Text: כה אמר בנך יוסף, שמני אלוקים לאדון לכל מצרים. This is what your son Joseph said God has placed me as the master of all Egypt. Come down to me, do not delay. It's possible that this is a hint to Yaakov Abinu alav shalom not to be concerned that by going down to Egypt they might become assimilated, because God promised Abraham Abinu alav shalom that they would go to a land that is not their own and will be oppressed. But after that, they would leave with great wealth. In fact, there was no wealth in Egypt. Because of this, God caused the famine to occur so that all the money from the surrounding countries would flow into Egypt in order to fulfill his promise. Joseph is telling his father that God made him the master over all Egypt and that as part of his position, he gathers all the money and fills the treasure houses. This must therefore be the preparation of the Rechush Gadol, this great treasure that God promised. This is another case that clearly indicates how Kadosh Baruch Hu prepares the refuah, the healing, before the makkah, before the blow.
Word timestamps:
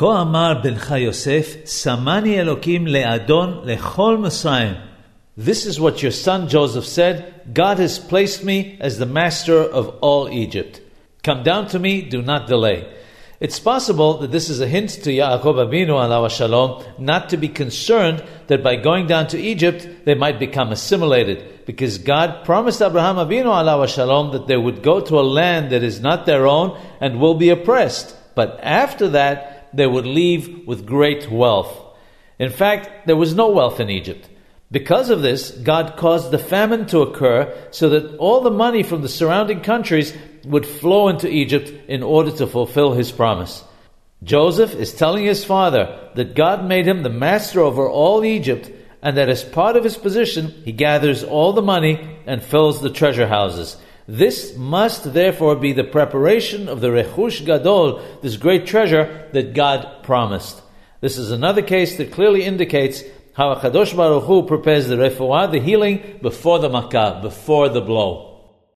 כה 0.00 0.20
אמר 0.22 0.54
בנך 0.62 0.94
יוסף, 0.98 1.56
שמני 1.66 2.40
אלוקים 2.40 2.86
לאדון 2.86 3.60
לכל 3.64 4.16
מצרים. 4.18 4.74
This 5.38 5.64
is 5.64 5.80
what 5.80 6.02
your 6.02 6.10
son 6.10 6.48
Joseph 6.48 6.84
said 6.84 7.32
God 7.54 7.78
has 7.78 7.98
placed 7.98 8.44
me 8.44 8.76
as 8.78 8.98
the 8.98 9.06
master 9.06 9.58
of 9.58 9.88
all 10.02 10.28
Egypt. 10.28 10.82
Come 11.22 11.42
down 11.42 11.68
to 11.68 11.78
me, 11.78 12.02
do 12.02 12.20
not 12.20 12.46
delay. 12.46 12.86
It's 13.40 13.58
possible 13.58 14.18
that 14.18 14.32
this 14.32 14.50
is 14.50 14.60
a 14.60 14.66
hint 14.66 14.90
to 15.04 15.10
Yaakov 15.10 15.56
Abinu 15.64 15.94
alav 16.04 16.28
shalom 16.30 16.84
not 16.98 17.30
to 17.30 17.38
be 17.38 17.48
concerned 17.48 18.22
that 18.48 18.62
by 18.62 18.76
going 18.76 19.06
down 19.06 19.26
to 19.28 19.40
Egypt 19.40 19.88
they 20.04 20.14
might 20.14 20.38
become 20.38 20.72
assimilated, 20.72 21.64
because 21.64 21.96
God 21.96 22.44
promised 22.44 22.82
Abraham 22.82 23.16
Abinu 23.16 23.46
alav 23.46 23.88
shalom 23.88 24.32
that 24.32 24.46
they 24.46 24.58
would 24.58 24.82
go 24.82 25.00
to 25.00 25.18
a 25.18 25.30
land 25.40 25.70
that 25.70 25.82
is 25.82 26.00
not 26.00 26.26
their 26.26 26.46
own 26.46 26.78
and 27.00 27.18
will 27.18 27.34
be 27.34 27.48
oppressed. 27.48 28.14
But 28.34 28.60
after 28.62 29.08
that, 29.08 29.59
they 29.73 29.87
would 29.87 30.05
leave 30.05 30.67
with 30.67 30.85
great 30.85 31.29
wealth. 31.29 31.71
In 32.39 32.49
fact, 32.49 33.07
there 33.07 33.15
was 33.15 33.35
no 33.35 33.49
wealth 33.49 33.79
in 33.79 33.89
Egypt. 33.89 34.27
Because 34.71 35.09
of 35.09 35.21
this, 35.21 35.51
God 35.51 35.97
caused 35.97 36.31
the 36.31 36.39
famine 36.39 36.85
to 36.87 37.01
occur 37.01 37.53
so 37.71 37.89
that 37.89 38.15
all 38.17 38.41
the 38.41 38.49
money 38.49 38.83
from 38.83 39.01
the 39.01 39.09
surrounding 39.09 39.61
countries 39.61 40.13
would 40.45 40.65
flow 40.65 41.09
into 41.09 41.29
Egypt 41.29 41.71
in 41.89 42.01
order 42.01 42.31
to 42.31 42.47
fulfill 42.47 42.93
his 42.93 43.11
promise. 43.11 43.63
Joseph 44.23 44.73
is 44.73 44.93
telling 44.93 45.25
his 45.25 45.43
father 45.43 46.09
that 46.15 46.35
God 46.35 46.65
made 46.65 46.87
him 46.87 47.03
the 47.03 47.09
master 47.09 47.59
over 47.59 47.89
all 47.89 48.23
Egypt 48.23 48.71
and 49.01 49.17
that 49.17 49.29
as 49.29 49.43
part 49.43 49.75
of 49.75 49.83
his 49.83 49.97
position, 49.97 50.49
he 50.63 50.71
gathers 50.71 51.23
all 51.23 51.53
the 51.53 51.61
money 51.61 52.17
and 52.25 52.41
fills 52.41 52.81
the 52.81 52.91
treasure 52.91 53.27
houses. 53.27 53.77
This 54.07 54.55
must 54.57 55.13
therefore 55.13 55.55
be 55.55 55.73
the 55.73 55.83
preparation 55.83 56.67
of 56.67 56.81
the 56.81 56.87
Rechush 56.87 57.45
Gadol, 57.45 58.01
this 58.21 58.37
great 58.37 58.65
treasure 58.65 59.29
that 59.33 59.53
God 59.53 60.03
promised. 60.03 60.61
This 61.01 61.17
is 61.17 61.31
another 61.31 61.61
case 61.61 61.97
that 61.97 62.11
clearly 62.11 62.43
indicates 62.43 63.03
how 63.33 63.55
Kadosh 63.55 63.95
Baruch 63.95 64.23
Hu 64.25 64.43
prepares 64.43 64.87
the 64.87 64.95
refuah, 64.95 65.51
the 65.51 65.59
healing, 65.59 66.19
before 66.21 66.59
the 66.59 66.69
makkah, 66.69 67.19
before 67.21 67.69
the 67.69 67.81
blow. 67.81 68.30